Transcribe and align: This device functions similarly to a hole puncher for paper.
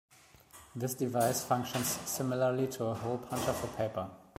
This 0.75 0.95
device 0.95 1.43
functions 1.43 1.85
similarly 1.85 2.65
to 2.69 2.85
a 2.85 2.95
hole 2.95 3.19
puncher 3.19 3.53
for 3.53 3.67
paper. 3.77 4.09